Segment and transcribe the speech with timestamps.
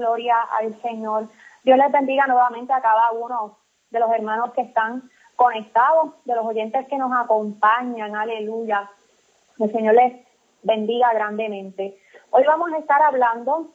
[0.00, 1.28] gloria al Señor.
[1.62, 3.58] Dios les bendiga nuevamente a cada uno
[3.90, 8.90] de los hermanos que están conectados, de los oyentes que nos acompañan, aleluya.
[9.58, 10.26] El Señor les
[10.62, 11.98] bendiga grandemente.
[12.30, 13.68] Hoy vamos a estar hablando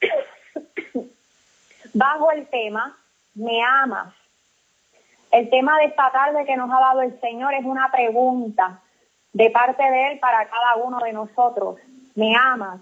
[1.94, 2.96] bajo el tema
[3.34, 4.12] ¿Me amas?
[5.30, 8.80] El tema de esta tarde que nos ha dado el Señor es una pregunta
[9.32, 11.78] de parte de Él para cada uno de nosotros.
[12.16, 12.80] ¿Me amas?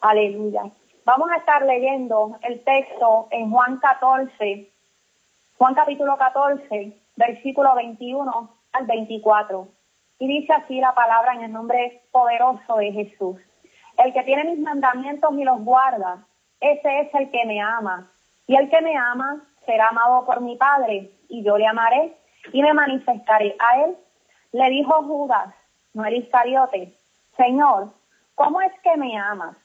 [0.00, 0.62] Aleluya.
[1.06, 4.68] Vamos a estar leyendo el texto en Juan 14,
[5.56, 9.68] Juan capítulo 14, versículo 21 al 24.
[10.18, 13.36] Y dice así la palabra en el nombre poderoso de Jesús.
[13.98, 16.26] El que tiene mis mandamientos y los guarda,
[16.58, 18.10] ese es el que me ama.
[18.48, 22.16] Y el que me ama será amado por mi Padre, y yo le amaré
[22.52, 23.96] y me manifestaré a él.
[24.50, 25.54] Le dijo Judas,
[25.94, 26.96] no el Iscariote,
[27.36, 27.92] Señor,
[28.34, 29.56] ¿cómo es que me amas?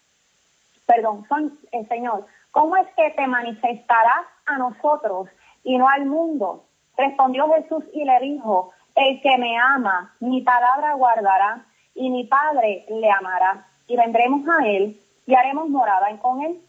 [0.93, 5.29] Perdón, son, eh, Señor, ¿cómo es que te manifestarás a nosotros
[5.63, 6.65] y no al mundo?
[6.97, 12.85] Respondió Jesús y le dijo, el que me ama, mi palabra guardará, y mi Padre
[12.89, 16.61] le amará, y vendremos a él y haremos morada con él.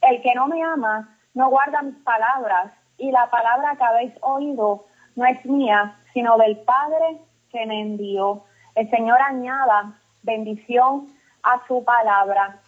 [0.00, 4.86] El que no me ama, no guarda mis palabras, y la palabra que habéis oído
[5.14, 7.20] no es mía, sino del Padre
[7.52, 8.44] que me envió.
[8.74, 11.08] El Señor añada bendición
[11.42, 12.62] a su palabra.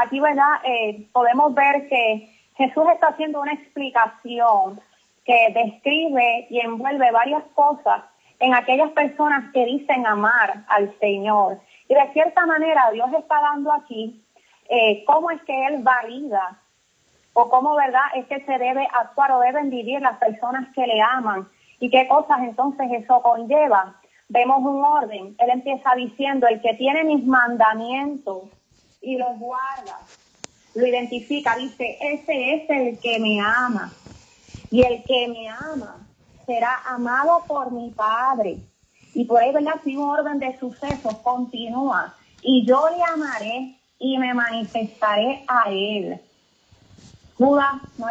[0.00, 0.60] Aquí, ¿verdad?
[0.64, 4.80] Eh, podemos ver que Jesús está haciendo una explicación
[5.24, 8.02] que describe y envuelve varias cosas
[8.38, 11.60] en aquellas personas que dicen amar al Señor.
[11.86, 14.24] Y de cierta manera Dios está dando aquí
[14.70, 16.58] eh, cómo es que Él valida
[17.34, 21.00] o cómo, ¿verdad?, es que se debe actuar o deben vivir las personas que le
[21.02, 21.46] aman
[21.78, 23.96] y qué cosas entonces eso conlleva.
[24.28, 25.34] Vemos un orden.
[25.38, 28.44] Él empieza diciendo, el que tiene mis mandamientos
[29.00, 30.00] y los guarda,
[30.74, 33.92] lo identifica, dice, ese es el que me ama.
[34.70, 36.06] Y el que me ama
[36.46, 38.58] será amado por mi Padre.
[39.14, 39.80] Y por ahí, ¿verdad?
[39.82, 42.14] Si un orden de sucesos continúa.
[42.42, 46.20] Y yo le amaré y me manifestaré a él.
[47.36, 48.06] Judas, no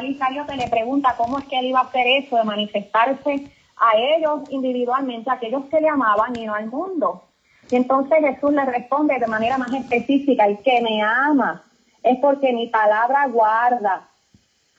[0.46, 4.50] te le pregunta cómo es que él iba a hacer eso, de manifestarse a ellos
[4.50, 7.29] individualmente, a aquellos que le amaban y no al mundo.
[7.70, 11.64] Y entonces Jesús le responde de manera más específica, el que me ama
[12.04, 14.08] es porque mi palabra guarda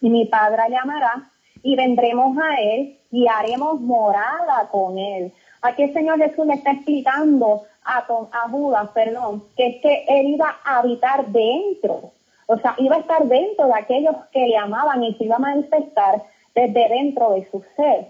[0.00, 1.30] y mi Padre le amará
[1.62, 5.32] y vendremos a él y haremos morada con él.
[5.62, 7.98] Aquí el Señor Jesús le está explicando a,
[8.32, 12.12] a Judas, perdón, que es que él iba a habitar dentro
[12.52, 15.38] o sea, iba a estar dentro de aquellos que le amaban y se iba a
[15.38, 16.20] manifestar
[16.52, 18.08] desde dentro de su ser.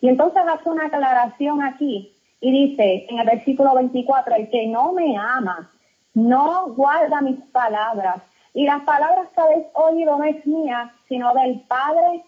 [0.00, 2.11] Y entonces hace una aclaración aquí
[2.42, 5.70] y dice en el versículo 24, el que no me ama,
[6.12, 8.16] no guarda mis palabras.
[8.52, 12.24] Y las palabras que habéis oído no es mía, sino del Padre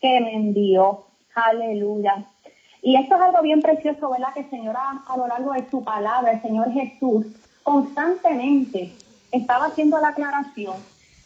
[0.00, 1.04] que me envió.
[1.34, 2.24] Aleluya.
[2.80, 4.32] Y esto es algo bien precioso, ¿verdad?
[4.32, 7.26] Que el Señor a lo largo de su palabra, el Señor Jesús,
[7.62, 8.94] constantemente
[9.30, 10.76] estaba haciendo la aclaración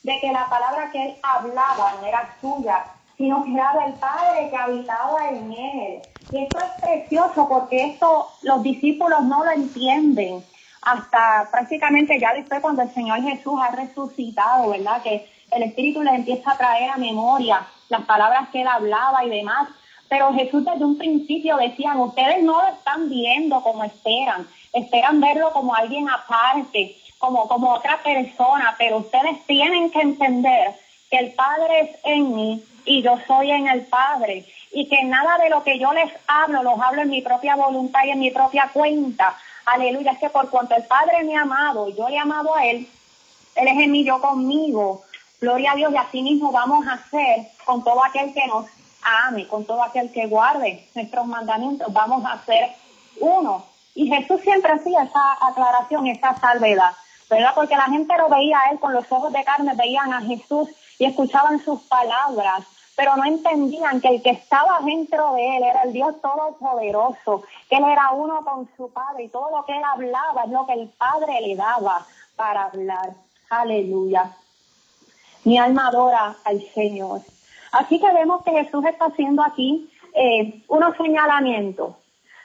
[0.03, 2.85] de que la palabra que él hablaba no era suya,
[3.23, 6.03] sino que era del Padre que habitaba en él.
[6.33, 10.43] Y esto es precioso porque esto los discípulos no lo entienden
[10.83, 15.01] hasta prácticamente ya después cuando el Señor Jesús ha resucitado, ¿verdad?
[15.05, 19.31] Que el Espíritu les empieza a traer a memoria las palabras que él hablaba y
[19.31, 19.69] demás.
[20.09, 25.53] Pero Jesús desde un principio decía, ustedes no lo están viendo como esperan, esperan verlo
[25.53, 30.75] como alguien aparte, como, como otra persona, pero ustedes tienen que entender
[31.09, 35.39] que el Padre es en mí y yo soy en el Padre y que nada
[35.39, 38.31] de lo que yo les hablo, los hablo en mi propia voluntad y en mi
[38.31, 39.37] propia cuenta.
[39.67, 42.67] Aleluya, es que por cuanto el Padre me ha amado, yo le he amado a
[42.67, 42.89] Él,
[43.55, 45.03] Él es en mí, yo conmigo.
[45.41, 48.67] Gloria a Dios y así mismo vamos a hacer con todo aquel que nos
[49.03, 52.71] ame, con todo aquel que guarde nuestros mandamientos, vamos a ser
[53.19, 53.65] uno.
[53.95, 56.93] Y Jesús siempre hacía esa aclaración, esa salvedad.
[57.33, 57.53] ¿verdad?
[57.55, 60.69] Porque la gente lo veía a él con los ojos de carne, veían a Jesús
[60.99, 62.65] y escuchaban sus palabras,
[62.97, 67.77] pero no entendían que el que estaba dentro de él era el Dios Todopoderoso, que
[67.77, 70.75] él era uno con su Padre y todo lo que él hablaba es lo que
[70.75, 72.07] el Padre le daba
[72.37, 73.15] para hablar.
[73.51, 74.33] Aleluya.
[75.45, 77.23] Mi alma adora al Señor.
[77.73, 81.97] Así que vemos que Jesús está haciendo aquí eh, unos señalamientos.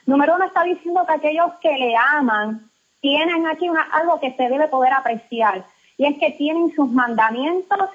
[0.05, 2.71] Número uno está diciendo que aquellos que le aman
[3.01, 5.65] tienen aquí algo que se debe poder apreciar,
[5.97, 7.89] y es que tienen sus mandamientos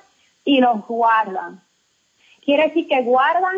[0.45, 1.63] y los guardan.
[2.45, 3.57] Quiere decir que guardan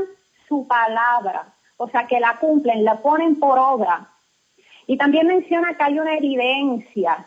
[0.49, 4.09] su palabra, o sea, que la cumplen, la ponen por obra.
[4.87, 7.27] Y también menciona que hay una evidencia,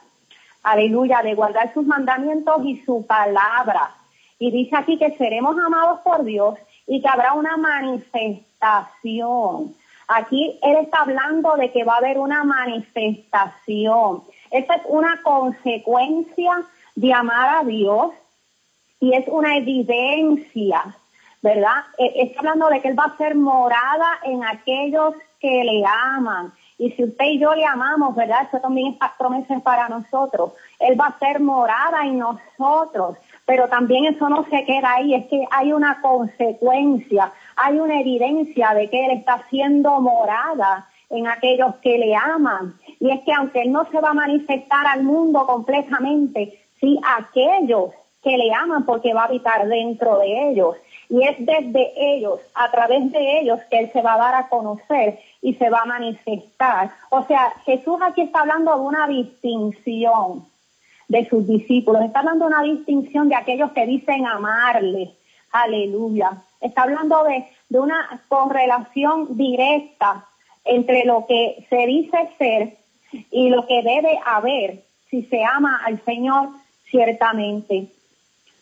[0.63, 3.98] aleluya, de guardar sus mandamientos y su palabra.
[4.39, 9.75] Y dice aquí que seremos amados por Dios y que habrá una manifestación.
[10.07, 14.21] Aquí él está hablando de que va a haber una manifestación.
[14.51, 16.62] Esta es una consecuencia
[16.95, 18.12] de amar a Dios
[19.00, 20.95] y es una evidencia,
[21.48, 21.86] ¿verdad?
[21.98, 26.52] E, está hablando de que Él va a ser morada en aquellos que le aman.
[26.78, 28.48] Y si usted y yo le amamos, ¿verdad?
[28.48, 30.52] Eso también es promesa para nosotros.
[30.80, 33.18] Él va a ser morada en nosotros.
[33.46, 38.74] Pero también eso no se queda ahí, es que hay una consecuencia, hay una evidencia
[38.74, 42.74] de que Él está siendo morada en aquellos que le aman.
[43.00, 47.92] Y es que aunque Él no se va a manifestar al mundo completamente, sí aquellos
[48.22, 50.76] que le aman porque va a habitar dentro de ellos.
[51.09, 54.50] Y es desde ellos, a través de ellos, que Él se va a dar a
[54.50, 56.92] conocer y se va a manifestar.
[57.09, 60.45] O sea, Jesús aquí está hablando de una distinción
[61.07, 62.04] de sus discípulos.
[62.04, 65.13] Está hablando de una distinción de aquellos que dicen amarle.
[65.51, 66.44] Aleluya.
[66.59, 70.25] Está hablando de, de una correlación directa
[70.65, 72.77] entre lo que se dice ser
[73.31, 76.50] y lo que debe haber si se ama al Señor
[76.89, 77.88] ciertamente.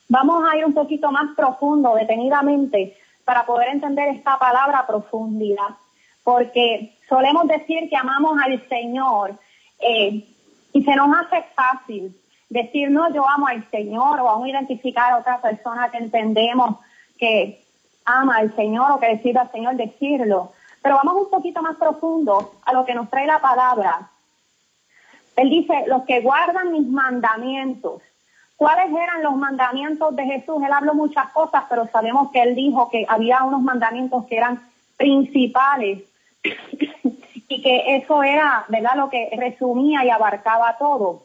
[0.08, 5.76] Vamos a ir un poquito más profundo, detenidamente, para poder entender esta palabra profundidad,
[6.24, 9.36] porque solemos decir que amamos al Señor
[9.80, 10.24] eh,
[10.74, 12.16] y se nos hace fácil
[12.50, 16.78] decir, no, yo amo al Señor, o vamos a identificar a otra persona que entendemos
[17.18, 17.64] que
[18.06, 20.52] ama al Señor o que decida al Señor decirlo.
[20.82, 24.12] Pero vamos un poquito más profundo a lo que nos trae la palabra.
[25.36, 28.02] Él dice, los que guardan mis mandamientos.
[28.58, 30.64] ¿Cuáles eran los mandamientos de Jesús?
[30.66, 34.62] Él habló muchas cosas, pero sabemos que él dijo que había unos mandamientos que eran
[34.98, 36.04] principales
[37.48, 41.24] y que eso era, ¿verdad?, lo que resumía y abarcaba todo.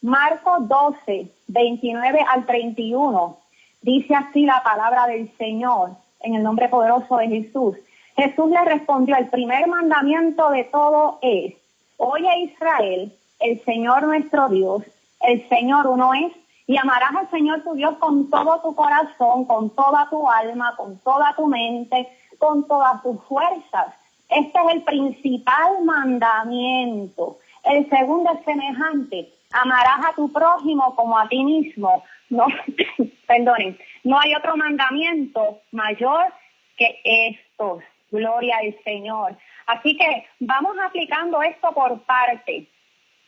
[0.00, 3.38] Marcos 12, 29 al 31,
[3.82, 5.90] dice así la palabra del Señor
[6.20, 7.76] en el nombre poderoso de Jesús.
[8.16, 11.54] Jesús le respondió, el primer mandamiento de todo es,
[11.96, 14.82] oye Israel, el Señor nuestro Dios,
[15.20, 16.32] el Señor uno es,
[16.66, 20.98] y amarás al Señor tu Dios con todo tu corazón, con toda tu alma, con
[20.98, 23.94] toda tu mente, con todas tus fuerzas.
[24.28, 27.38] Este es el principal mandamiento.
[27.64, 32.02] El segundo es semejante, amarás a tu prójimo como a ti mismo.
[32.30, 32.46] No,
[33.26, 36.32] perdonen, no hay otro mandamiento mayor
[36.76, 37.82] que estos.
[38.10, 39.36] Gloria al Señor.
[39.66, 42.68] Así que vamos aplicando esto por parte.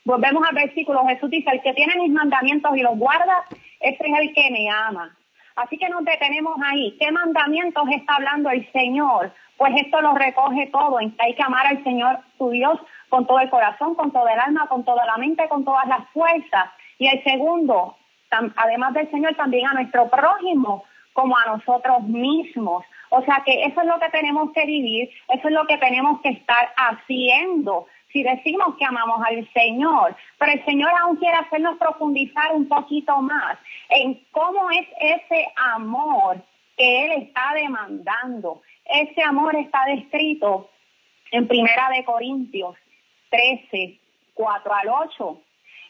[0.05, 1.06] Volvemos al versículo.
[1.06, 3.45] Jesús dice, el que tiene mis mandamientos y los guarda,
[3.81, 5.17] ese es el que me ama.
[5.56, 6.97] Así que nos detenemos ahí.
[6.99, 9.33] ¿Qué mandamientos está hablando el Señor?
[9.56, 12.79] Pues esto lo recoge todo, hay que amar al Señor, tu Dios,
[13.09, 16.09] con todo el corazón, con todo el alma, con toda la mente, con todas las
[16.09, 16.71] fuerzas.
[16.99, 17.97] Y el segundo,
[18.57, 22.85] además del Señor, también a nuestro prójimo, como a nosotros mismos.
[23.11, 26.21] O sea que eso es lo que tenemos que vivir, eso es lo que tenemos
[26.21, 27.87] que estar haciendo.
[28.14, 33.20] Si decimos que amamos al Señor, pero el Señor aún quiere hacernos profundizar un poquito
[33.20, 33.58] más
[33.88, 36.40] en cómo es ese amor
[36.76, 38.62] que Él está demandando.
[38.84, 40.70] Ese amor está descrito
[41.32, 42.76] en Primera de Corintios
[43.31, 43.99] 13,
[44.34, 45.40] 4 al 8.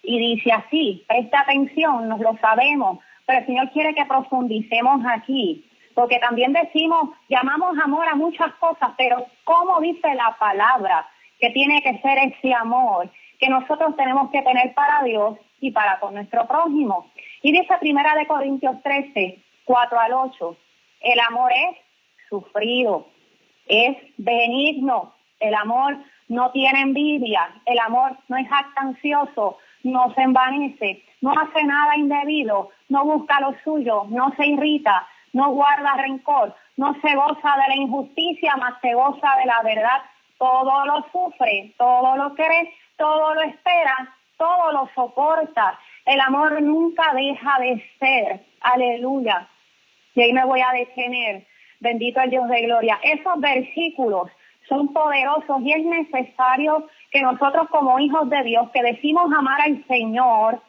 [0.05, 5.71] Y dice así, presta atención, nos lo sabemos, pero el Señor quiere que profundicemos aquí,
[5.95, 11.07] porque también decimos, llamamos amor a muchas cosas, pero ¿cómo dice la palabra
[11.39, 16.01] que tiene que ser ese amor que nosotros tenemos que tener para Dios y para
[16.01, 17.11] con nuestro prójimo?
[17.43, 20.57] Y dice Primera de Corintios 13, 4 al 8,
[21.01, 21.77] el amor es
[22.29, 23.09] sufrido,
[23.67, 25.99] es benigno, el amor
[26.29, 32.71] no tiene envidia, el amor no es jactancioso, no se envanece, no hace nada indebido,
[32.89, 37.77] no busca lo suyo, no se irrita, no guarda rencor, no se goza de la
[37.77, 40.03] injusticia, más se goza de la verdad.
[40.39, 45.79] Todo lo sufre, todo lo cree, todo lo espera, todo lo soporta.
[46.05, 48.41] El amor nunca deja de ser.
[48.61, 49.49] Aleluya.
[50.15, 51.47] Y ahí me voy a detener.
[51.81, 52.99] Bendito el Dios de gloria.
[53.03, 54.31] Esos versículos
[54.69, 59.85] son poderosos y es necesario que nosotros como hijos de Dios que decimos amar al
[59.87, 60.63] Señor,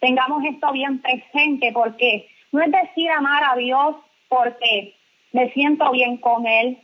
[0.00, 3.96] tengamos esto bien presente porque no es decir amar a Dios
[4.28, 4.94] porque
[5.32, 6.78] me siento bien con Él,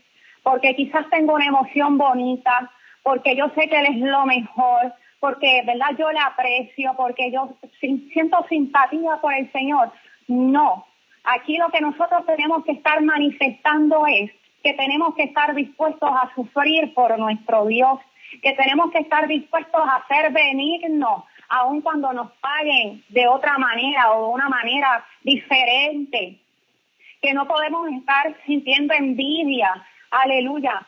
[0.49, 2.71] porque quizás tengo una emoción bonita,
[3.02, 5.90] porque yo sé que Él es lo mejor, porque, ¿verdad?
[5.99, 9.93] Yo le aprecio, porque yo siento simpatía por el Señor.
[10.26, 10.87] No,
[11.25, 14.31] aquí lo que nosotros tenemos que estar manifestando es
[14.62, 18.00] que tenemos que estar dispuestos a sufrir por nuestro Dios,
[18.40, 24.12] que tenemos que estar dispuestos a ser benignos, aun cuando nos paguen de otra manera
[24.12, 26.38] o de una manera diferente.
[27.21, 30.87] que no podemos estar sintiendo envidia, aleluya.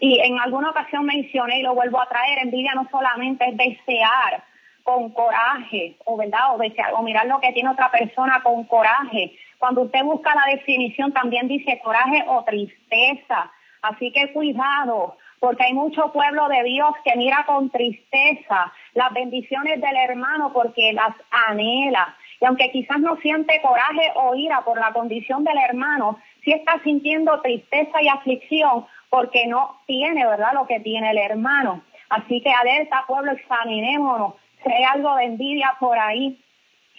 [0.00, 4.44] Y en alguna ocasión mencioné y lo vuelvo a traer, envidia no solamente es desear
[4.84, 9.36] con coraje, o verdad, o desear, o mirar lo que tiene otra persona con coraje.
[9.58, 13.50] Cuando usted busca la definición también dice coraje o tristeza.
[13.82, 19.80] Así que cuidado, porque hay mucho pueblo de Dios que mira con tristeza las bendiciones
[19.80, 22.16] del hermano porque las anhela.
[22.40, 26.82] Y aunque quizás no siente coraje o ira por la condición del hermano, sí está
[26.82, 31.82] sintiendo tristeza y aflicción porque no tiene, ¿verdad?, lo que tiene el hermano.
[32.08, 36.40] Así que alerta, pueblo, examinémonos si hay algo de envidia por ahí.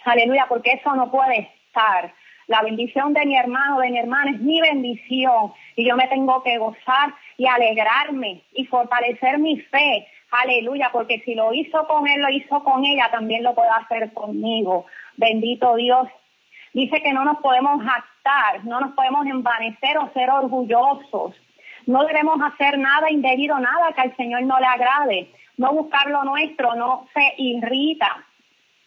[0.04, 2.14] Aleluya, porque eso no puede estar.
[2.46, 6.42] La bendición de mi hermano, de mi hermana es mi bendición y yo me tengo
[6.44, 10.06] que gozar y alegrarme y fortalecer mi fe.
[10.30, 14.12] Aleluya, porque si lo hizo con él, lo hizo con ella, también lo puede hacer
[14.12, 14.86] conmigo.
[15.16, 16.08] Bendito Dios.
[16.72, 17.82] Dice que no nos podemos
[18.64, 21.34] no nos podemos envanecer o ser orgullosos.
[21.86, 25.30] No debemos hacer nada indebido, nada que al Señor no le agrade.
[25.56, 28.24] No buscar lo nuestro, no se irrita.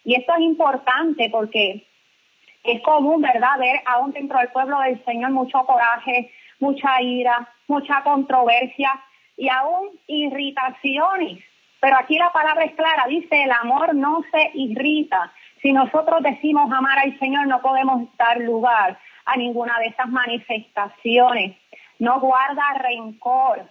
[0.04, 1.86] Y esto es importante porque
[2.62, 8.02] es común, ¿verdad?, ver aún dentro del pueblo del Señor mucho coraje, mucha ira, mucha
[8.02, 8.90] controversia
[9.36, 11.42] y aún irritaciones.
[11.80, 15.32] Pero aquí la palabra es clara, dice, el amor no se irrita.
[15.60, 21.56] Si nosotros decimos amar al Señor, no podemos dar lugar a ninguna de esas manifestaciones.
[21.98, 23.68] No guarda rencor,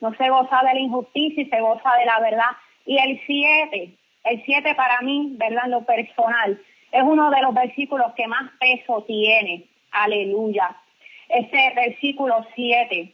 [0.00, 2.50] no se goza de la injusticia y se goza de la verdad.
[2.86, 5.66] Y el siete, el siete para mí, ¿verdad?
[5.68, 6.60] Lo personal,
[6.92, 9.64] es uno de los versículos que más peso tiene.
[9.92, 10.76] Aleluya
[11.30, 13.12] ese versículo 7,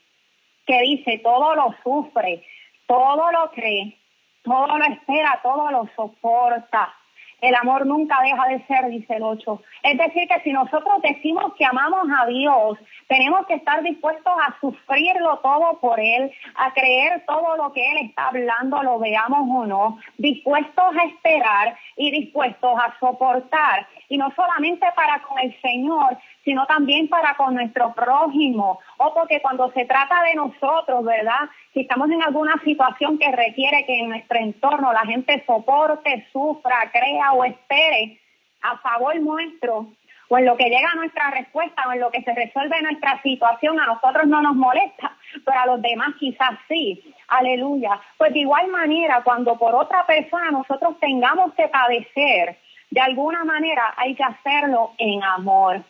[0.67, 2.43] que dice, todo lo sufre,
[2.87, 3.97] todo lo cree,
[4.43, 6.95] todo lo espera, todo lo soporta.
[7.41, 9.63] El amor nunca deja de ser, dice el 8.
[9.83, 12.79] Es decir, que si nosotros decimos que amamos a Dios,
[13.09, 17.99] tenemos que estar dispuestos a sufrirlo todo por Él, a creer todo lo que Él
[18.09, 23.87] está hablando, lo veamos o no, dispuestos a esperar y dispuestos a soportar.
[24.09, 26.17] Y no solamente para con el Señor,
[26.47, 31.51] sino también para con nuestro prójimo, o porque cuando se trata de nosotros, ¿verdad?
[31.75, 36.89] Si estamos en alguna situación que requiere que en nuestro entorno la gente soporte, sufra,
[36.93, 38.21] crea o espere
[38.63, 39.89] a favor nuestro,
[40.29, 43.81] o en lo que llega nuestra respuesta o en lo que se resuelve nuestra situación,
[43.81, 47.13] a nosotros no nos molesta, pero a los demás quizás sí.
[47.27, 48.01] Aleluya.
[48.19, 52.57] Pues de igual manera, cuando por otra persona nosotros tengamos que padecer,
[52.91, 55.83] de alguna manera hay que hacerlo en amor.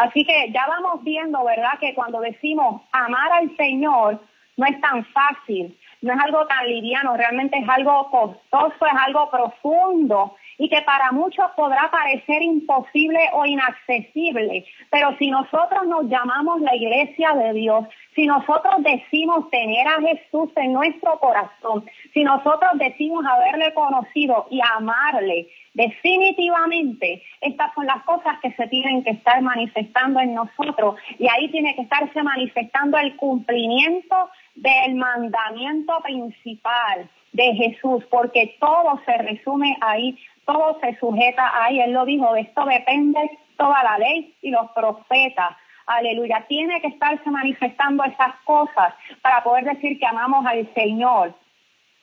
[0.00, 1.78] Así que ya vamos viendo, ¿verdad?
[1.78, 4.18] Que cuando decimos amar al Señor
[4.56, 9.30] no es tan fácil, no es algo tan liviano, realmente es algo costoso, es algo
[9.30, 14.64] profundo y que para muchos podrá parecer imposible o inaccesible.
[14.90, 20.50] Pero si nosotros nos llamamos la iglesia de Dios, si nosotros decimos tener a Jesús
[20.56, 28.38] en nuestro corazón, si nosotros decimos haberle conocido y amarle, definitivamente estas son las cosas
[28.40, 33.16] que se tienen que estar manifestando en nosotros y ahí tiene que estarse manifestando el
[33.16, 40.18] cumplimiento del mandamiento principal de Jesús, porque todo se resume ahí
[40.50, 41.80] todo se sujeta ahí.
[41.80, 43.20] Él lo dijo, de esto depende
[43.56, 45.56] toda la ley y los profetas.
[45.86, 46.44] Aleluya.
[46.48, 51.34] Tiene que estarse manifestando esas cosas para poder decir que amamos al Señor.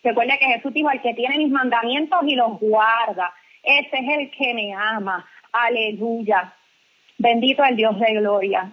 [0.04, 3.34] Recuerde que Jesús dijo, el que tiene mis mandamientos y los guarda,
[3.68, 5.28] ese es el que me ama.
[5.52, 6.54] Aleluya.
[7.18, 8.72] Bendito el Dios de gloria.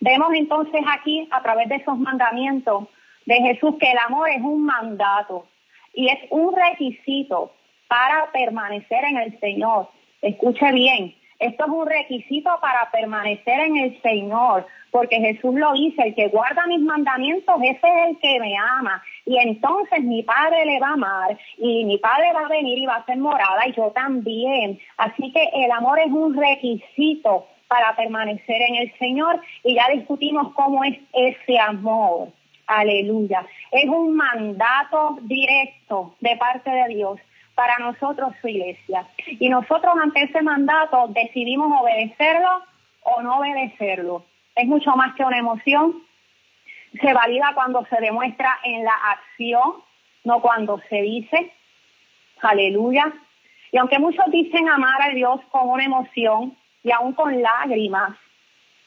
[0.00, 2.88] Vemos entonces aquí, a través de esos mandamientos
[3.24, 5.46] de Jesús, que el amor es un mandato
[5.94, 7.52] y es un requisito
[7.88, 9.88] para permanecer en el Señor.
[10.20, 16.02] Escuche bien, esto es un requisito para permanecer en el Señor, porque Jesús lo dice,
[16.02, 19.02] el que guarda mis mandamientos, ese es el que me ama.
[19.26, 22.86] Y entonces mi Padre le va a amar y mi Padre va a venir y
[22.86, 24.78] va a ser morada y yo también.
[24.96, 30.52] Así que el amor es un requisito para permanecer en el Señor y ya discutimos
[30.54, 32.28] cómo es ese amor.
[32.68, 33.44] Aleluya.
[33.72, 37.20] Es un mandato directo de parte de Dios
[37.56, 39.06] para nosotros su iglesia.
[39.40, 42.62] Y nosotros ante ese mandato decidimos obedecerlo
[43.02, 44.24] o no obedecerlo.
[44.54, 46.05] Es mucho más que una emoción.
[47.00, 49.82] Se valida cuando se demuestra en la acción,
[50.24, 51.52] no cuando se dice.
[52.42, 53.12] Aleluya.
[53.72, 58.16] Y aunque muchos dicen amar a Dios con una emoción y aún con lágrimas,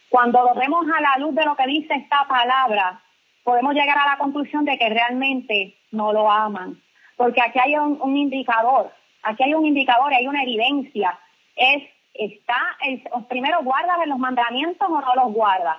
[0.10, 3.02] cuando lo vemos a la luz de lo que dice esta palabra,
[3.44, 6.82] podemos llegar a la conclusión de que realmente no lo aman
[7.20, 11.20] porque aquí hay un, indicador, aquí hay un indicador, hay una evidencia,
[11.54, 15.76] es está, el, primero, ¿guardas los mandamientos o no los guardas?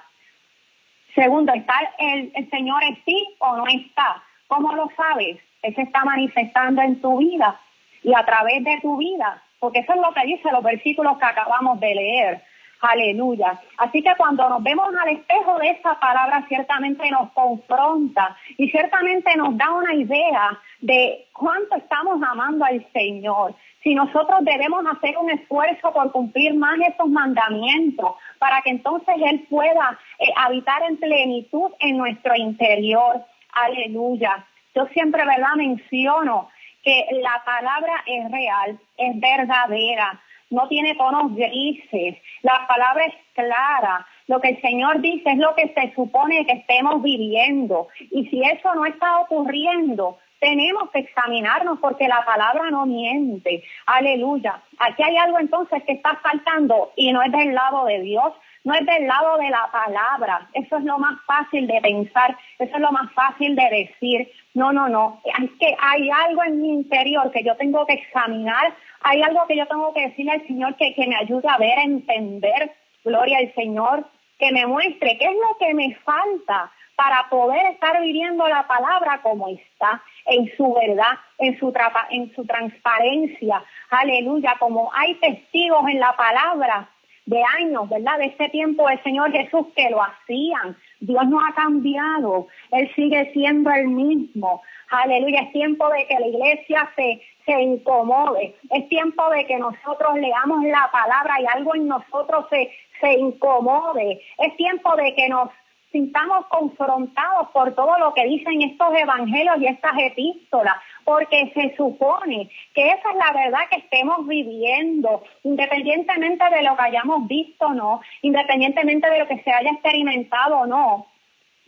[1.14, 4.22] Segundo, ¿está el, Señor en ti o no está?
[4.46, 5.38] ¿Cómo lo sabes?
[5.62, 7.58] Él se está manifestando en tu vida
[8.02, 11.24] y a través de tu vida, porque eso es lo que dice los versículos que
[11.24, 12.42] acabamos de leer.
[12.80, 13.60] Aleluya.
[13.76, 19.36] Así que cuando nos vemos al espejo de esa palabra, ciertamente nos confronta y ciertamente
[19.36, 23.54] nos da una idea de cuánto estamos amando al Señor.
[23.82, 29.46] Si nosotros debemos hacer un esfuerzo por cumplir más esos mandamientos, para que entonces Él
[29.48, 33.24] pueda eh, habitar en plenitud en nuestro interior.
[33.52, 34.44] Aleluya.
[34.74, 36.50] Yo siempre, ¿verdad?, menciono
[36.82, 40.20] que la palabra es real, es verdadera
[40.50, 45.54] no tiene tonos grises, la palabra es clara, lo que el Señor dice es lo
[45.54, 47.88] que se supone que estemos viviendo.
[48.10, 53.62] Y si eso no está ocurriendo, tenemos que examinarnos porque la palabra no miente.
[53.86, 54.60] Aleluya.
[54.78, 58.32] Aquí hay algo entonces que está faltando y no es del lado de Dios,
[58.64, 60.48] no es del lado de la palabra.
[60.54, 64.30] Eso es lo más fácil de pensar, eso es lo más fácil de decir.
[64.54, 65.20] No, no, no.
[65.24, 69.56] Es que hay algo en mi interior que yo tengo que examinar, hay algo que
[69.56, 72.72] yo tengo que decirle al Señor que, que me ayude a ver, a entender,
[73.04, 74.06] gloria al Señor,
[74.40, 79.20] que me muestre qué es lo que me falta para poder estar viviendo la palabra
[79.22, 81.72] como está, en su verdad, en su,
[82.10, 83.62] en su transparencia.
[83.90, 86.90] Aleluya, como hay testigos en la palabra
[87.26, 88.18] de años, ¿verdad?
[88.18, 90.76] De ese tiempo del Señor Jesús que lo hacían.
[91.00, 94.62] Dios no ha cambiado, Él sigue siendo el mismo.
[94.90, 100.18] Aleluya, es tiempo de que la iglesia se, se incomode, es tiempo de que nosotros
[100.18, 102.70] leamos la palabra y algo en nosotros se,
[103.00, 105.50] se incomode, es tiempo de que nos
[105.92, 112.48] sintamos confrontados por todo lo que dicen estos evangelios y estas epístolas, porque se supone
[112.74, 117.74] que esa es la verdad que estemos viviendo, independientemente de lo que hayamos visto o
[117.74, 121.06] no, independientemente de lo que se haya experimentado o no.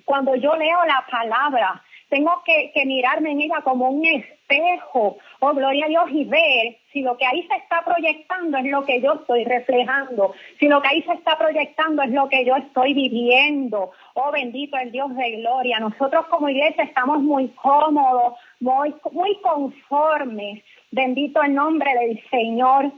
[0.04, 1.82] Cuando yo leo la palabra,
[2.12, 7.00] tengo que, mirarme en ella como un espejo, oh gloria a Dios, y ver si
[7.00, 10.88] lo que ahí se está proyectando es lo que yo estoy reflejando, si lo que
[10.88, 15.36] ahí se está proyectando es lo que yo estoy viviendo, oh bendito el Dios de
[15.36, 15.80] gloria.
[15.80, 22.92] Nosotros como iglesia estamos muy cómodos, muy, muy conformes, bendito el nombre del Señor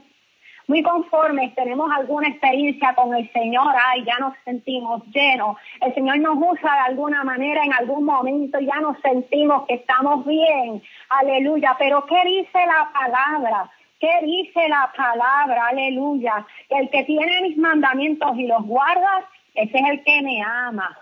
[0.67, 6.19] muy conformes, tenemos alguna experiencia con el Señor, ay, ya nos sentimos llenos, el Señor
[6.19, 11.75] nos usa de alguna manera en algún momento, ya nos sentimos que estamos bien, aleluya,
[11.77, 13.69] pero ¿qué dice la palabra?
[13.99, 15.67] ¿Qué dice la palabra?
[15.67, 16.45] Aleluya.
[16.69, 20.97] El que tiene mis mandamientos y los guarda, ese es el que me ama.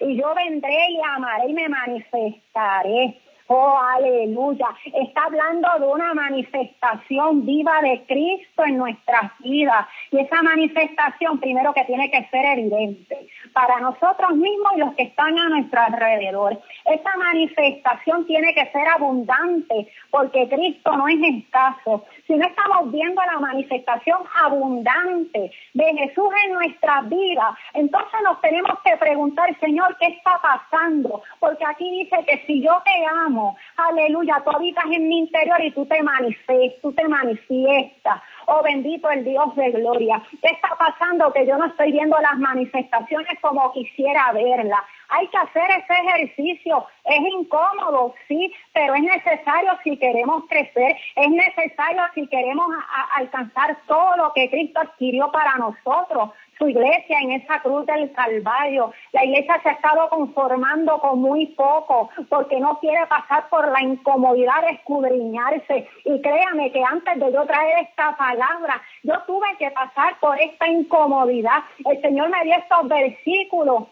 [0.00, 3.18] Y yo vendré y amaré y me manifestaré.
[3.52, 4.68] Oh, aleluya.
[4.94, 9.88] Está hablando de una manifestación viva de Cristo en nuestras vidas.
[10.12, 15.04] Y esa manifestación primero que tiene que ser evidente para nosotros mismos y los que
[15.04, 16.58] están a nuestro alrededor.
[16.84, 22.04] Esa manifestación tiene que ser abundante porque Cristo no es escaso.
[22.26, 28.78] Si no estamos viendo la manifestación abundante de Jesús en nuestras vidas, entonces nos tenemos
[28.84, 31.22] que preguntar, Señor, ¿qué está pasando?
[31.38, 35.70] Porque aquí dice que si yo te amo, Aleluya, tú habitas en mi interior y
[35.72, 38.20] tú te manifiestas, tú te manifiestas.
[38.52, 40.20] Oh bendito el Dios de gloria.
[40.42, 41.32] ¿Qué está pasando?
[41.32, 44.80] Que yo no estoy viendo las manifestaciones como quisiera verlas.
[45.08, 46.84] Hay que hacer ese ejercicio.
[47.04, 50.96] Es incómodo, sí, pero es necesario si queremos crecer.
[51.14, 52.66] Es necesario si queremos
[53.14, 58.92] alcanzar todo lo que Cristo adquirió para nosotros su iglesia en esa cruz del Calvario.
[59.12, 63.82] La iglesia se ha estado conformando con muy poco porque no quiere pasar por la
[63.82, 65.88] incomodidad de escudriñarse.
[66.04, 70.68] Y créame que antes de yo traer esta palabra, yo tuve que pasar por esta
[70.68, 71.64] incomodidad.
[71.86, 73.84] El Señor me dio estos versículos.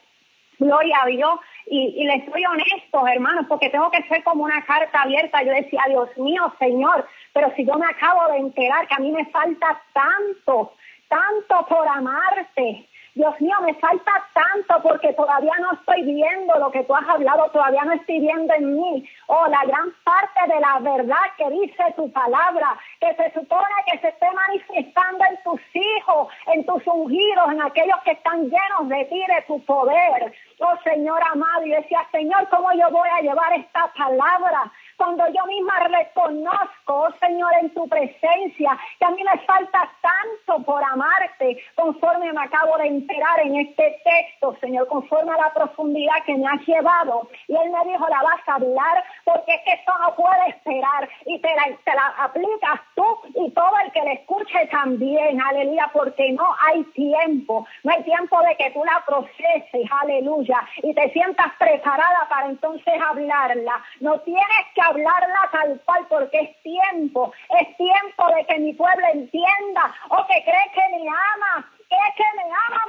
[0.58, 1.40] Gloria a Dios.
[1.70, 5.42] Y, y les soy honesto, hermanos, porque tengo que ser como una carta abierta.
[5.42, 9.10] Yo decía, Dios mío, Señor, pero si yo me acabo de enterar que a mí
[9.12, 10.72] me falta tanto,
[11.08, 12.88] tanto por amarte.
[13.18, 17.50] Dios mío, me falta tanto porque todavía no estoy viendo lo que tú has hablado,
[17.50, 19.10] todavía no estoy viendo en mí.
[19.26, 23.98] Oh, la gran parte de la verdad que dice tu palabra, que se supone que
[23.98, 29.04] se esté manifestando en tus hijos, en tus ungidos, en aquellos que están llenos de
[29.06, 30.32] ti, de tu poder.
[30.60, 35.46] Oh, Señor amado, y decía, Señor, ¿cómo yo voy a llevar esta palabra cuando yo
[35.46, 41.62] misma reconozco, oh Señor, en tu presencia, que a mí me falta tanto por amarte,
[41.76, 46.48] conforme me acabo de enterar en este texto, Señor, conforme a la profundidad que me
[46.48, 47.28] has llevado.
[47.46, 51.08] Y Él me dijo, la vas a hablar, porque es que esto no puede esperar.
[51.26, 53.06] Y te la, te la aplicas tú
[53.36, 58.36] y todo el que le escuche también, aleluya, porque no hay tiempo, no hay tiempo
[58.42, 63.80] de que tú la proceses, aleluya, y te sientas preparada para entonces hablarla.
[64.00, 69.06] No tienes que hablarla tal cual porque es tiempo, es tiempo de que mi pueblo
[69.12, 72.84] entienda o que cree que me ama, cree que me ama,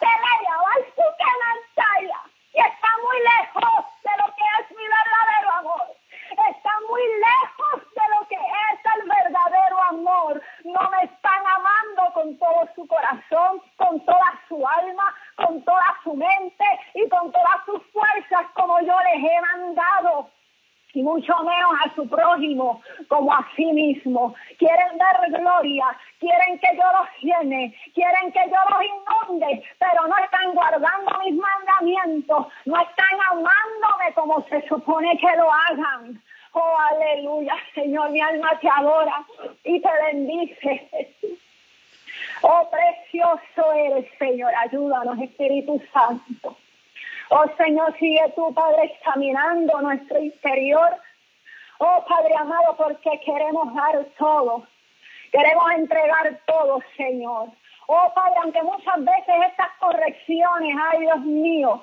[0.00, 0.32] que me
[2.54, 5.96] y está muy lejos de lo que es mi verdadero amor.
[6.50, 10.42] Está muy lejos de lo que es el verdadero amor.
[10.64, 16.14] No me están amando con todo su corazón, con toda su alma, con toda su
[16.14, 20.28] mente y con todas sus fuerzas como yo les he mandado
[20.94, 24.34] y mucho menos a su prójimo como a sí mismo.
[24.58, 25.86] Quieren dar gloria,
[26.18, 31.34] quieren que yo los llene, quieren que yo los inunde, pero no están guardando mis
[31.34, 36.22] mandamientos, no están amándome como se supone que lo hagan.
[36.54, 39.24] Oh, aleluya, Señor, mi alma te adora
[39.64, 41.16] y te bendice.
[42.42, 46.56] Oh, precioso eres, Señor, ayúdanos, Espíritu Santo.
[47.34, 50.90] Oh Señor, sigue tú, Padre, examinando nuestro interior.
[51.78, 54.66] Oh Padre amado, porque queremos dar todo.
[55.30, 57.48] Queremos entregar todo, Señor.
[57.86, 61.82] Oh Padre, aunque muchas veces estas correcciones, ay Dios mío,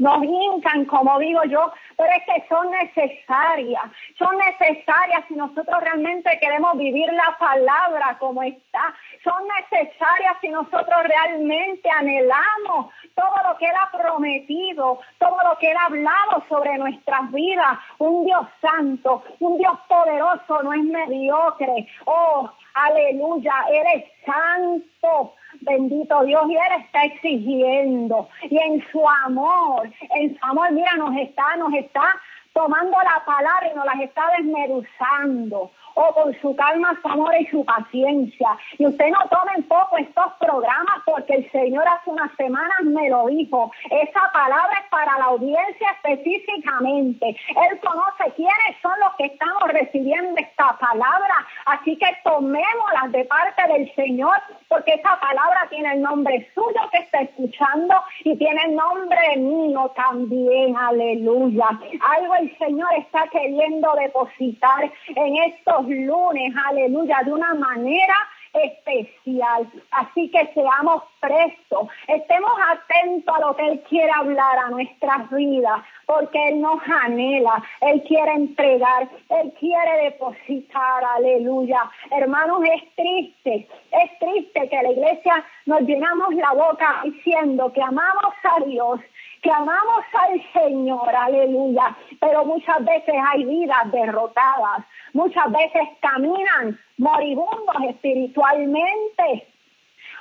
[0.00, 3.82] nos hincan, como digo yo, pero es que son necesarias,
[4.18, 11.02] son necesarias si nosotros realmente queremos vivir la palabra como está, son necesarias si nosotros
[11.04, 16.78] realmente anhelamos todo lo que Él ha prometido, todo lo que Él ha hablado sobre
[16.78, 25.34] nuestras vidas, un Dios santo, un Dios poderoso, no es mediocre, oh, aleluya, eres santo,
[25.60, 28.28] Bendito Dios, y Él está exigiendo.
[28.48, 32.16] Y en su amor, en su amor, mira, nos está, nos está
[32.52, 37.46] tomando la palabra y nos las está desmeduzando o con su calma, su amor y
[37.46, 38.56] su paciencia.
[38.78, 43.08] Y usted no tome en poco estos programas porque el Señor hace unas semanas me
[43.08, 43.70] lo dijo.
[43.90, 47.28] Esa palabra es para la audiencia específicamente.
[47.28, 51.46] Él conoce quiénes son los que estamos recibiendo esta palabra.
[51.66, 54.36] Así que tomémoslas de parte del Señor
[54.68, 59.90] porque esa palabra tiene el nombre suyo que está escuchando y tiene el nombre mío
[59.96, 60.76] también.
[60.76, 61.68] Aleluya.
[62.00, 68.16] Algo el Señor está queriendo depositar en estos lunes, aleluya, de una manera
[68.52, 69.70] especial.
[69.92, 75.80] Así que seamos prestos, estemos atentos a lo que Él quiere hablar a nuestras vidas,
[76.06, 81.90] porque Él nos anhela, Él quiere entregar, Él quiere depositar, aleluya.
[82.10, 88.34] Hermanos, es triste, es triste que la iglesia nos llenamos la boca diciendo que amamos
[88.44, 89.00] a Dios,
[89.42, 97.76] que amamos al Señor, aleluya, pero muchas veces hay vidas derrotadas, muchas veces caminan moribundos
[97.88, 99.46] espiritualmente.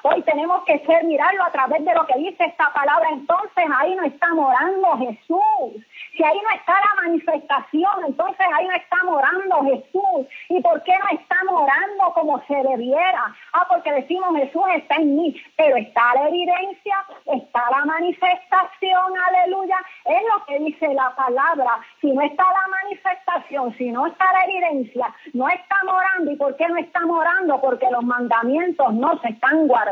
[0.02, 3.10] Hoy tenemos que ser mirarlo a través de lo que dice esta palabra.
[3.12, 5.86] Entonces ahí no está morando Jesús.
[6.16, 10.28] Si ahí no está la manifestación, entonces ahí no está morando Jesús.
[10.48, 13.36] ¿Y por qué no está morando como se debiera?
[13.52, 19.78] Ah, porque decimos Jesús está en mí, pero está la evidencia, está la manifestación, aleluya.
[20.06, 21.80] Es lo que dice la palabra.
[22.00, 26.32] Si no está la manifestación, si no está la evidencia, no está morando.
[26.32, 27.60] ¿Y por qué no está morando?
[27.60, 29.89] Porque los mandamientos no se están guardando.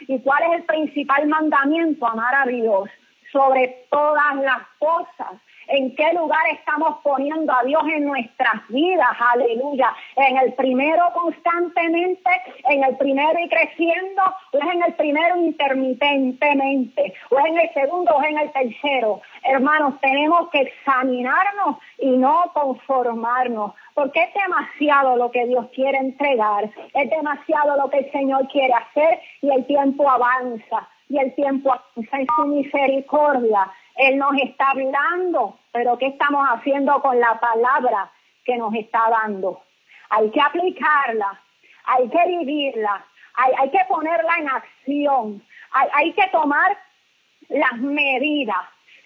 [0.00, 2.06] ¿Y cuál es el principal mandamiento?
[2.06, 2.88] Amar a Dios
[3.32, 5.40] sobre todas las cosas.
[5.68, 9.08] ¿En qué lugar estamos poniendo a Dios en nuestras vidas?
[9.32, 9.92] Aleluya.
[10.14, 12.30] En el primero constantemente,
[12.68, 17.74] en el primero y creciendo, o es en el primero intermitentemente, o es en el
[17.74, 19.20] segundo, o es en el tercero.
[19.42, 26.70] Hermanos, tenemos que examinarnos y no conformarnos, porque es demasiado lo que Dios quiere entregar,
[26.94, 31.74] es demasiado lo que el Señor quiere hacer y el tiempo avanza y el tiempo
[31.96, 33.70] en su misericordia.
[33.96, 38.10] Él nos está hablando, pero ¿qué estamos haciendo con la palabra
[38.44, 39.62] que nos está dando?
[40.10, 41.40] Hay que aplicarla,
[41.84, 43.04] hay que vivirla,
[43.34, 46.76] hay, hay que ponerla en acción, hay, hay que tomar
[47.48, 48.58] las medidas.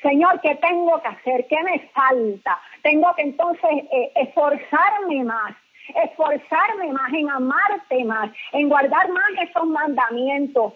[0.02, 1.46] Señor, ¿qué tengo que hacer?
[1.46, 2.58] ¿Qué me falta?
[2.82, 5.54] Tengo que entonces eh, esforzarme más,
[5.94, 10.72] esforzarme más en amarte más, en guardar más esos mandamientos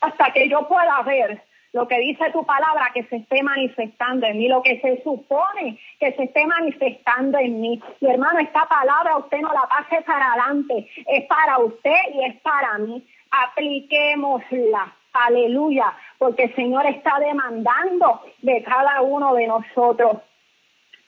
[0.00, 1.42] hasta que yo pueda ver
[1.72, 5.78] lo que dice tu palabra que se esté manifestando en mí, lo que se supone
[5.98, 7.82] que se esté manifestando en mí.
[8.00, 12.40] Mi hermano, esta palabra usted no la pase para adelante, es para usted y es
[12.42, 13.02] para mí.
[13.30, 14.94] Apliquémosla.
[15.14, 20.18] Aleluya, porque el Señor está demandando de cada uno de nosotros.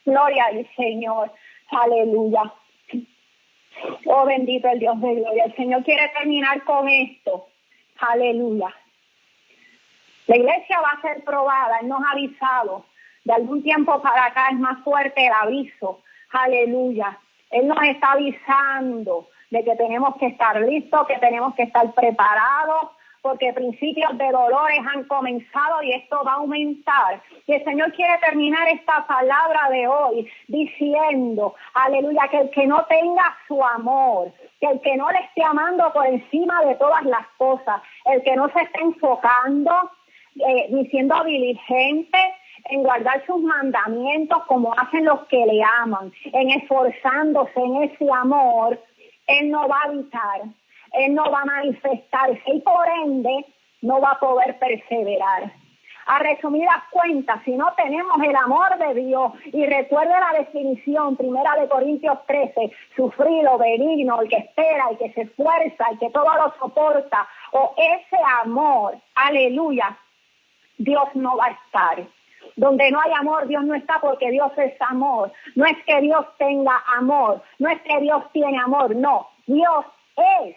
[0.04, 1.32] Gloria al Señor.
[1.70, 2.52] Aleluya.
[4.06, 5.44] Oh, bendito el Dios de gloria.
[5.44, 7.48] El Señor quiere terminar con esto.
[7.98, 8.74] Aleluya.
[10.26, 12.84] La iglesia va a ser probada, Él nos ha avisado.
[13.24, 16.00] De algún tiempo para acá es más fuerte el aviso.
[16.30, 17.18] Aleluya.
[17.50, 22.90] Él nos está avisando de que tenemos que estar listos, que tenemos que estar preparados,
[23.24, 27.22] porque principios de dolores han comenzado y esto va a aumentar.
[27.46, 32.84] Y el Señor quiere terminar esta palabra de hoy diciendo, aleluya, que el que no
[32.84, 37.26] tenga su amor, que el que no le esté amando por encima de todas las
[37.38, 39.90] cosas, el que no se esté enfocando,
[40.36, 42.18] eh, diciendo diligente,
[42.70, 48.80] en guardar sus mandamientos como hacen los que le aman, en esforzándose en ese amor,
[49.26, 50.42] Él no va a habitar,
[50.92, 53.44] Él no va a manifestarse y por ende
[53.82, 55.52] no va a poder perseverar.
[56.06, 61.56] A resumidas cuentas, si no tenemos el amor de Dios, y recuerde la definición primera
[61.56, 66.28] de Corintios 13, sufrido, benigno, el que espera, el que se esfuerza, el que todo
[66.36, 69.96] lo soporta, o ese amor, aleluya,
[70.78, 72.06] Dios no va a estar.
[72.56, 75.32] Donde no hay amor, Dios no está porque Dios es amor.
[75.54, 79.28] No es que Dios tenga amor, no es que Dios tiene amor, no.
[79.46, 79.84] Dios
[80.16, 80.56] es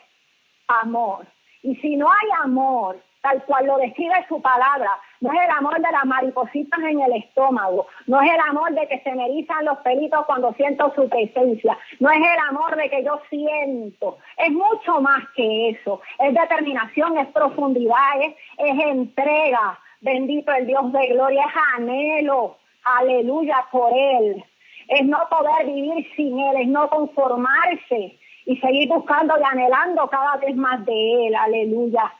[0.67, 1.25] amor.
[1.63, 5.75] Y si no hay amor, tal cual lo describe su palabra, no es el amor
[5.75, 9.65] de las maripositas en el estómago, no es el amor de que se me erizan
[9.65, 14.51] los pelitos cuando siento su presencia, no es el amor de que yo siento, es
[14.51, 21.07] mucho más que eso, es determinación, es profundidad, es, es entrega, Bendito el Dios de
[21.07, 24.43] gloria, es anhelo, aleluya por Él.
[24.87, 30.37] Es no poder vivir sin Él, es no conformarse y seguir buscando y anhelando cada
[30.37, 32.13] vez más de Él, aleluya.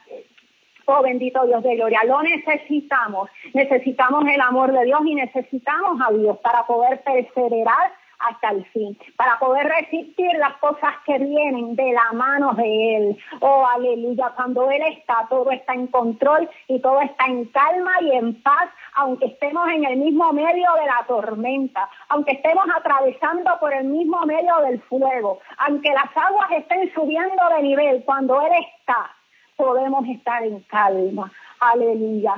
[0.86, 6.12] Oh bendito Dios de gloria, lo necesitamos, necesitamos el amor de Dios y necesitamos a
[6.14, 11.92] Dios para poder perseverar hasta el fin, para poder resistir las cosas que vienen de
[11.92, 13.18] la mano de Él.
[13.42, 18.12] Oh, aleluya, cuando Él está, todo está en control y todo está en calma y
[18.12, 23.74] en paz, aunque estemos en el mismo medio de la tormenta, aunque estemos atravesando por
[23.74, 29.12] el mismo medio del fuego, aunque las aguas estén subiendo de nivel, cuando Él está,
[29.56, 31.32] podemos estar en calma.
[31.60, 32.36] Aleluya.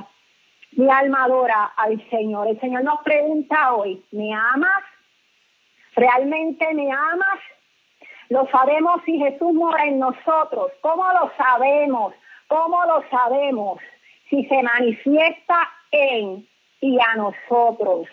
[0.72, 2.48] Mi alma adora al Señor.
[2.48, 4.82] El Señor nos pregunta hoy, ¿me amas?
[6.00, 7.40] ¿Realmente me amas?
[8.30, 10.72] Lo sabemos si Jesús mora en nosotros.
[10.80, 12.14] ¿Cómo lo sabemos?
[12.48, 13.78] ¿Cómo lo sabemos?
[14.30, 16.48] Si se manifiesta en
[16.80, 18.08] y a nosotros.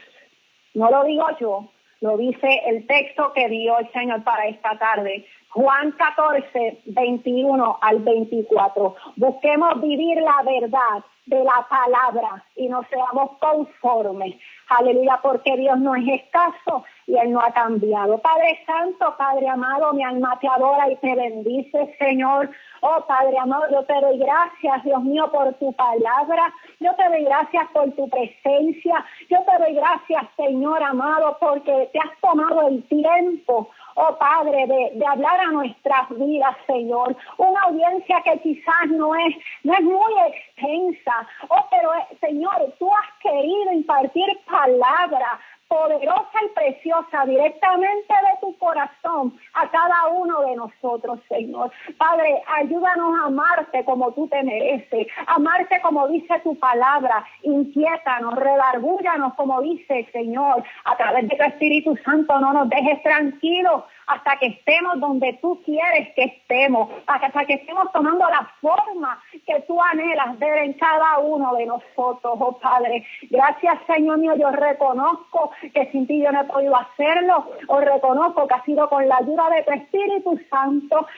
[0.73, 1.71] No lo digo yo,
[2.01, 5.25] lo dice el texto que dio el Señor para esta tarde.
[5.49, 8.95] Juan 14, 21 al 24.
[9.15, 14.35] Busquemos vivir la verdad de la palabra y no seamos conformes.
[14.69, 18.17] Aleluya, porque Dios no es escaso y Él no ha cambiado.
[18.17, 22.49] Padre Santo, Padre amado, mi alma te adora y te bendice, Señor.
[22.81, 26.53] Oh Padre amado, yo te doy gracias, Dios mío, por tu palabra.
[26.79, 29.05] Yo te doy gracias por tu presencia.
[29.29, 35.05] Yo te doy gracias, Señor amado, porque te has tomado el tiempo oh Padre, de,
[35.05, 37.15] hablar a nuestras vidas, Señor.
[37.37, 42.89] Una audiencia que quizás no es, no es muy extensa, oh, pero eh, Señor, tú
[42.93, 50.55] has querido impartir palabra poderosa y preciosa directamente de tu corazón a cada uno de
[50.55, 51.71] nosotros, Señor.
[51.97, 59.33] Padre, ayúdanos a amarte como tú te mereces, amarte como dice tu palabra, inquiétanos, redargúyanos
[59.35, 64.47] como dice, Señor, a través de tu Espíritu Santo, no nos dejes tranquilos hasta que
[64.47, 70.39] estemos donde tú quieres que estemos, hasta que estemos tomando la forma que tú anhelas
[70.39, 73.05] ver en cada uno de nosotros, oh Padre.
[73.29, 78.47] Gracias, Señor mío, yo reconozco que sin ti yo no he podido hacerlo, os reconozco
[78.47, 81.05] que ha sido con la ayuda de tu Espíritu Santo